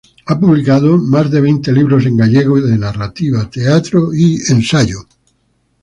Ha 0.25 0.39
publicado 0.39 0.97
más 0.97 1.29
de 1.29 1.41
veinte 1.41 1.71
libros 1.71 2.07
en 2.07 2.17
gallego 2.17 2.59
de 2.59 2.75
narrativa, 2.75 3.47
teatro 3.51 4.11
y 4.15 4.37
ensayo. 4.51 5.05